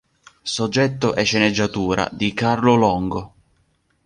[0.41, 3.33] Soggetto e sceneggiatura di Carlo Longo.